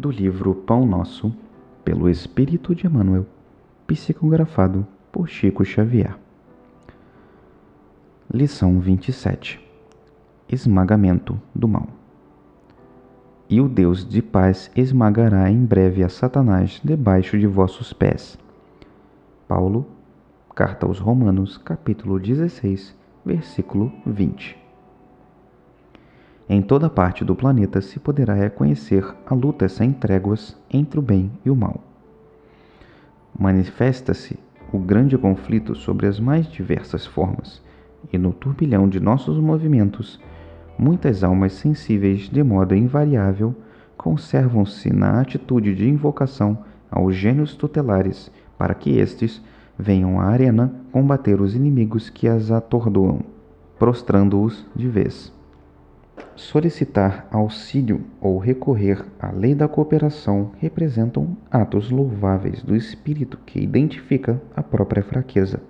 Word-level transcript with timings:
do 0.00 0.10
livro 0.10 0.54
Pão 0.54 0.86
Nosso, 0.86 1.30
pelo 1.84 2.08
Espírito 2.08 2.74
de 2.74 2.86
Emmanuel, 2.86 3.26
psicografado 3.86 4.86
por 5.12 5.28
Chico 5.28 5.62
Xavier. 5.62 6.16
Lição 8.32 8.80
27 8.80 9.60
Esmagamento 10.48 11.38
do 11.54 11.68
Mal. 11.68 11.86
E 13.46 13.60
o 13.60 13.68
Deus 13.68 14.08
de 14.08 14.22
paz 14.22 14.70
esmagará 14.74 15.50
em 15.50 15.64
breve 15.66 16.02
a 16.02 16.08
Satanás 16.08 16.80
debaixo 16.82 17.38
de 17.38 17.46
vossos 17.46 17.92
pés. 17.92 18.38
Paulo, 19.46 19.86
Carta 20.54 20.86
aos 20.86 20.98
Romanos, 20.98 21.58
capítulo 21.58 22.18
16, 22.18 22.96
versículo 23.24 23.92
20. 24.06 24.69
Em 26.52 26.60
toda 26.60 26.90
parte 26.90 27.24
do 27.24 27.36
planeta 27.36 27.80
se 27.80 28.00
poderá 28.00 28.34
reconhecer 28.34 29.06
a 29.24 29.32
luta 29.34 29.68
sem 29.68 29.92
tréguas 29.92 30.56
entre 30.68 30.98
o 30.98 31.02
bem 31.02 31.30
e 31.44 31.48
o 31.48 31.54
mal. 31.54 31.80
Manifesta-se 33.38 34.36
o 34.72 34.78
grande 34.80 35.16
conflito 35.16 35.76
sobre 35.76 36.08
as 36.08 36.18
mais 36.18 36.50
diversas 36.50 37.06
formas, 37.06 37.62
e 38.12 38.18
no 38.18 38.32
turbilhão 38.32 38.88
de 38.88 38.98
nossos 38.98 39.38
movimentos, 39.38 40.18
muitas 40.76 41.22
almas 41.22 41.52
sensíveis 41.52 42.22
de 42.28 42.42
modo 42.42 42.74
invariável 42.74 43.54
conservam-se 43.96 44.92
na 44.92 45.20
atitude 45.20 45.72
de 45.72 45.88
invocação 45.88 46.58
aos 46.90 47.14
gênios 47.14 47.54
tutelares 47.54 48.28
para 48.58 48.74
que 48.74 48.98
estes 48.98 49.40
venham 49.78 50.20
à 50.20 50.24
arena 50.24 50.74
combater 50.90 51.40
os 51.40 51.54
inimigos 51.54 52.10
que 52.10 52.26
as 52.26 52.50
atordoam, 52.50 53.20
prostrando-os 53.78 54.66
de 54.74 54.88
vez 54.88 55.32
solicitar 56.36 57.26
auxílio 57.30 58.04
ou 58.20 58.38
recorrer 58.38 59.04
à 59.18 59.30
lei 59.30 59.54
da 59.54 59.68
cooperação 59.68 60.52
representam 60.58 61.36
atos 61.50 61.90
louváveis 61.90 62.62
do 62.62 62.74
espírito 62.74 63.38
que 63.44 63.60
identifica 63.60 64.40
a 64.56 64.62
própria 64.62 65.02
fraqueza. 65.02 65.60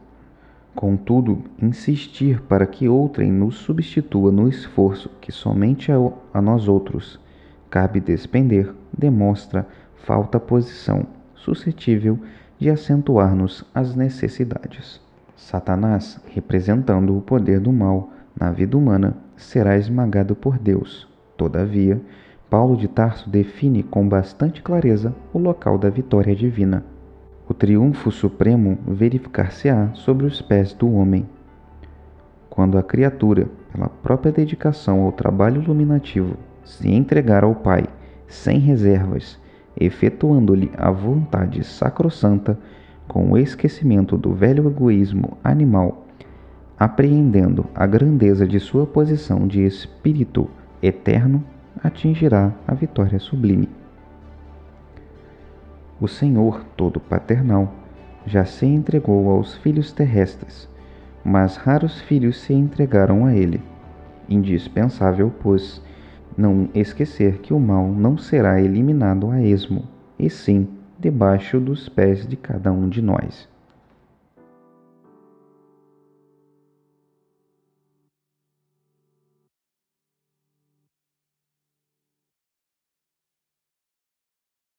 Contudo, 0.74 1.42
insistir 1.60 2.40
para 2.42 2.66
que 2.66 2.88
outrem 2.88 3.32
nos 3.32 3.56
substitua 3.56 4.30
no 4.30 4.48
esforço 4.48 5.10
que 5.20 5.32
somente 5.32 5.90
a, 5.92 6.40
nós 6.40 6.68
outros 6.68 7.20
cabe 7.68 8.00
despender 8.00 8.72
demonstra 8.96 9.66
falta 9.96 10.38
posição 10.38 11.06
suscetível 11.34 12.18
de 12.58 12.70
acentuar-nos 12.70 13.64
as 13.74 13.94
necessidades. 13.96 15.00
Satanás, 15.34 16.20
representando 16.32 17.16
o 17.16 17.22
poder 17.22 17.58
do 17.60 17.72
mal 17.72 18.12
na 18.38 18.50
vida 18.52 18.76
humana, 18.76 19.16
será 19.40 19.76
esmagado 19.76 20.34
por 20.34 20.58
Deus. 20.58 21.08
Todavia, 21.36 22.00
Paulo 22.48 22.76
de 22.76 22.88
Tarso 22.88 23.30
define 23.30 23.82
com 23.82 24.08
bastante 24.08 24.62
clareza 24.62 25.14
o 25.32 25.38
local 25.38 25.78
da 25.78 25.88
vitória 25.88 26.34
divina. 26.34 26.84
O 27.48 27.54
triunfo 27.54 28.10
supremo 28.10 28.78
verificar-se-á 28.86 29.90
sobre 29.94 30.26
os 30.26 30.40
pés 30.42 30.72
do 30.74 30.92
homem. 30.92 31.28
Quando 32.48 32.76
a 32.76 32.82
criatura, 32.82 33.48
pela 33.72 33.88
própria 33.88 34.32
dedicação 34.32 35.02
ao 35.02 35.12
trabalho 35.12 35.62
iluminativo, 35.62 36.36
se 36.64 36.90
entregar 36.90 37.42
ao 37.42 37.54
Pai 37.54 37.84
sem 38.26 38.58
reservas, 38.58 39.38
efetuando-lhe 39.78 40.70
a 40.76 40.90
vontade 40.90 41.64
sacrossanta, 41.64 42.58
com 43.08 43.32
o 43.32 43.38
esquecimento 43.38 44.16
do 44.16 44.32
velho 44.32 44.68
egoísmo 44.68 45.36
animal 45.42 46.06
apreendendo 46.80 47.66
a 47.74 47.86
grandeza 47.86 48.46
de 48.46 48.58
sua 48.58 48.86
posição 48.86 49.46
de 49.46 49.62
espírito 49.66 50.48
eterno, 50.82 51.44
atingirá 51.84 52.54
a 52.66 52.72
vitória 52.72 53.18
sublime. 53.18 53.68
O 56.00 56.08
Senhor 56.08 56.64
Todo 56.78 56.98
Paternal 56.98 57.70
já 58.24 58.46
se 58.46 58.64
entregou 58.64 59.28
aos 59.28 59.58
filhos 59.58 59.92
terrestres, 59.92 60.66
mas 61.22 61.58
raros 61.58 62.00
filhos 62.00 62.40
se 62.40 62.54
entregaram 62.54 63.26
a 63.26 63.34
ele. 63.34 63.60
Indispensável, 64.26 65.30
pois, 65.42 65.82
não 66.34 66.70
esquecer 66.74 67.40
que 67.40 67.52
o 67.52 67.60
mal 67.60 67.88
não 67.88 68.16
será 68.16 68.58
eliminado 68.58 69.30
a 69.30 69.42
esmo, 69.42 69.84
e 70.18 70.30
sim 70.30 70.66
debaixo 70.98 71.60
dos 71.60 71.90
pés 71.90 72.26
de 72.26 72.36
cada 72.36 72.72
um 72.72 72.88
de 72.88 73.02
nós. 73.02 73.46